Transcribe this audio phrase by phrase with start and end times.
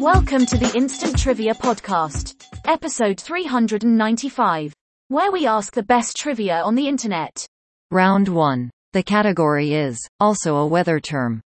[0.00, 2.34] Welcome to the Instant Trivia Podcast,
[2.64, 4.74] episode 395,
[5.08, 7.46] where we ask the best trivia on the internet.
[7.92, 8.68] Round 1.
[8.94, 11.40] The category is also a weather term.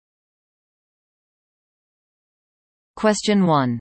[2.94, 3.80] Question 1.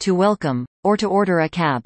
[0.00, 1.82] To welcome, or to order a cab.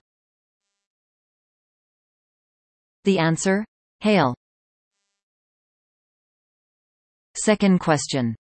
[3.03, 3.65] The answer?
[4.01, 4.37] Hail.
[7.45, 8.35] Second question.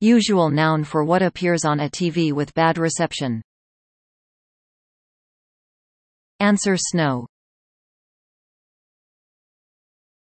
[0.00, 3.42] Usual noun for what appears on a TV with bad reception.
[6.38, 7.26] Answer snow.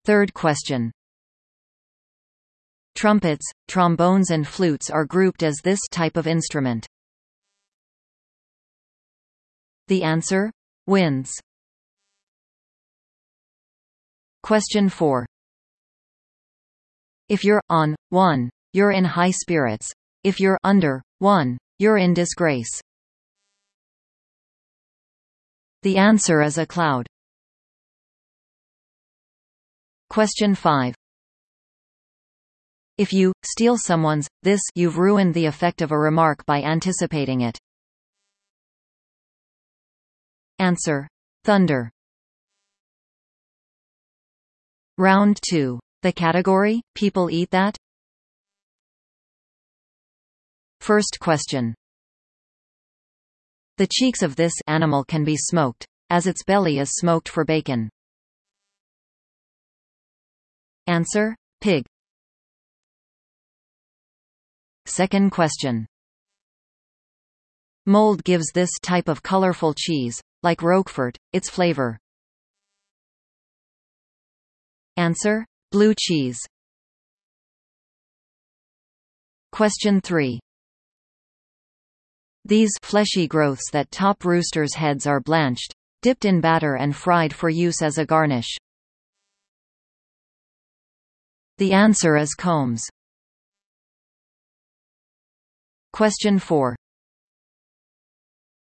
[0.05, 0.93] Third question.
[2.95, 6.87] Trumpets, trombones and flutes are grouped as this type of instrument.
[9.89, 10.53] The answer?
[10.87, 11.33] Winds.
[14.43, 15.27] Question 4.
[17.29, 19.91] If you're on 1, you're in high spirits.
[20.23, 22.81] If you're under 1, you're in disgrace.
[25.83, 27.07] The answer is a cloud.
[30.09, 30.95] Question 5.
[32.99, 37.59] If you steal someone's this, you've ruined the effect of a remark by anticipating it.
[40.59, 41.07] Answer:
[41.45, 41.91] Thunder.
[44.97, 45.79] Round 2.
[46.03, 47.77] The category: People eat that?
[50.81, 51.75] First question.
[53.79, 57.91] The cheeks of this animal can be smoked, as its belly is smoked for bacon.
[60.87, 61.85] Answer: Pig.
[64.87, 65.87] Second question.
[67.87, 71.99] Mold gives this type of colorful cheese, like Roquefort, its flavor.
[74.97, 76.39] Answer: Blue cheese.
[79.53, 80.39] Question 3.
[82.45, 87.49] These fleshy growths that top roosters' heads are blanched, dipped in batter and fried for
[87.49, 88.57] use as a garnish.
[91.59, 92.85] The answer is combs.
[95.93, 96.77] Question 4.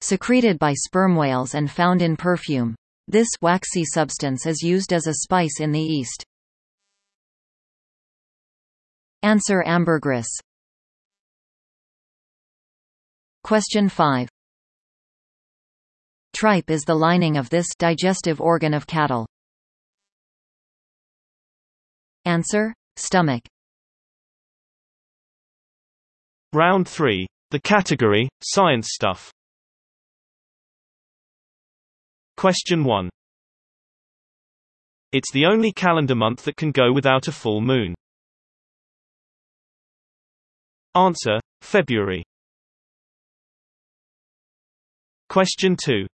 [0.01, 2.73] Secreted by sperm whales and found in perfume.
[3.07, 6.23] This waxy substance is used as a spice in the East.
[9.22, 10.28] Answer ambergris.
[13.44, 14.30] Question 5.
[16.34, 19.28] Tripe is the lining of this digestive organ of cattle.
[22.25, 23.41] Answer: Stomach.
[26.53, 27.28] Round 3.
[27.51, 29.31] The category, Science Stuff.
[32.38, 33.09] Question 1.
[35.12, 37.96] It's the only calendar month that can go without a full moon.
[40.95, 42.23] Answer: February.
[45.29, 46.07] Question 2.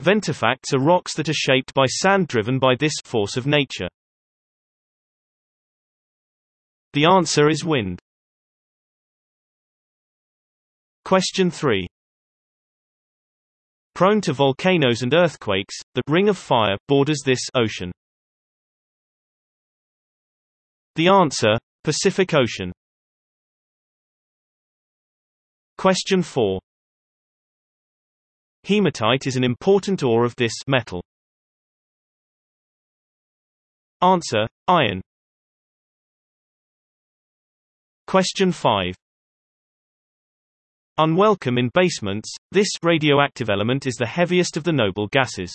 [0.00, 3.88] Ventifacts are rocks that are shaped by sand driven by this force of nature.
[6.92, 7.98] The answer is wind.
[11.04, 11.88] Question 3.
[13.94, 17.90] Prone to volcanoes and earthquakes, the Ring of Fire borders this ocean.
[20.94, 21.56] The answer,
[21.88, 22.70] Pacific Ocean.
[25.78, 26.60] Question 4.
[28.64, 31.02] Hematite is an important ore of this metal.
[34.02, 35.00] Answer: Iron.
[38.06, 38.94] Question 5.
[40.98, 45.54] Unwelcome in basements, this radioactive element is the heaviest of the noble gases.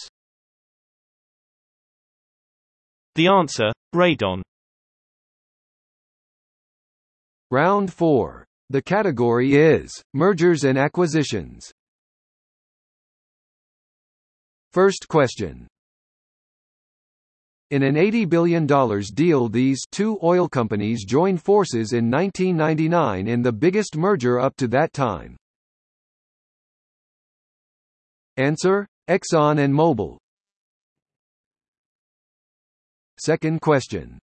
[3.13, 4.41] The answer: radon.
[7.53, 8.43] Round 4.
[8.71, 11.71] The category is mergers and acquisitions.
[14.71, 15.67] First question.
[17.69, 18.65] In an $80 billion
[19.13, 24.67] deal these two oil companies joined forces in 1999 in the biggest merger up to
[24.69, 25.37] that time.
[28.37, 30.17] Answer: Exxon and Mobil.
[33.19, 34.17] Second question.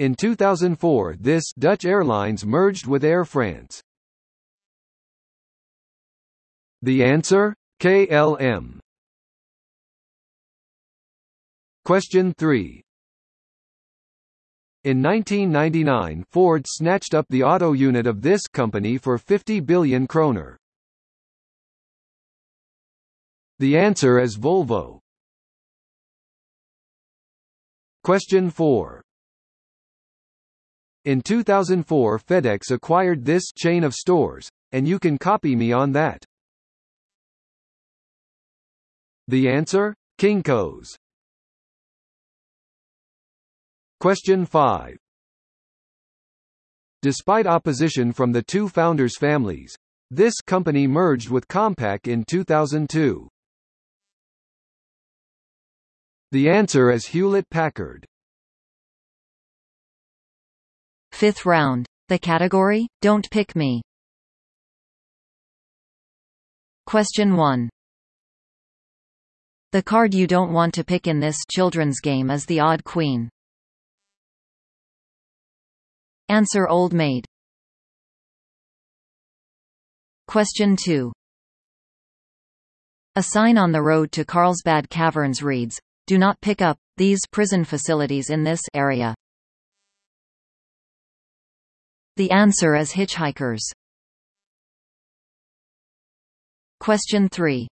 [0.00, 3.82] In 2004 this Dutch Airlines merged with Air France.
[6.80, 7.54] The answer?
[7.82, 8.78] KLM.
[11.84, 12.82] Question 3.
[14.84, 20.56] In 1999 Ford snatched up the auto unit of this company for 50 billion kroner.
[23.58, 25.00] The answer is Volvo.
[28.02, 29.02] Question 4.
[31.06, 36.22] In 2004 FedEx acquired this chain of stores, and you can copy me on that.
[39.28, 39.94] The answer?
[40.18, 40.94] Kinko's.
[44.00, 44.98] Question 5.
[47.00, 49.74] Despite opposition from the two founders' families,
[50.10, 53.26] this company merged with Compaq in 2002.
[56.32, 58.04] The answer is Hewlett-Packard.
[61.20, 61.84] Fifth round.
[62.08, 63.82] The category, Don't Pick Me.
[66.86, 67.68] Question 1.
[69.72, 73.28] The card you don't want to pick in this children's game is the odd queen.
[76.30, 77.26] Answer Old Maid.
[80.26, 81.12] Question 2.
[83.16, 87.66] A sign on the road to Carlsbad Caverns reads, Do not pick up these prison
[87.66, 89.14] facilities in this area.
[92.20, 93.62] The answer is hitchhikers.
[96.78, 97.66] Question 3.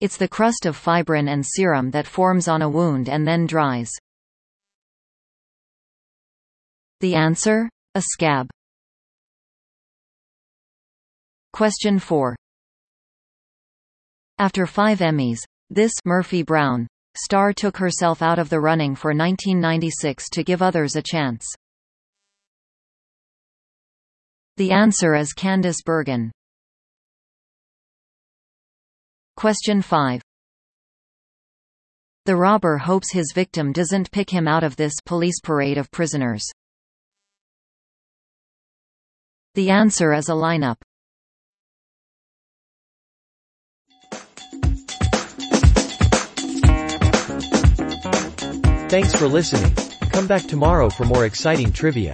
[0.00, 3.92] It's the crust of fibrin and serum that forms on a wound and then dries.
[6.98, 7.68] The answer?
[7.94, 8.48] A scab.
[11.52, 12.34] Question 4.
[14.38, 15.38] After five Emmys,
[15.70, 20.96] this Murphy Brown star took herself out of the running for 1996 to give others
[20.96, 21.46] a chance.
[24.60, 26.30] The answer is Candice Bergen.
[29.34, 30.20] Question 5.
[32.26, 36.44] The robber hopes his victim doesn't pick him out of this police parade of prisoners.
[39.54, 40.76] The answer is a lineup.
[48.90, 49.74] Thanks for listening.
[50.10, 52.12] Come back tomorrow for more exciting trivia.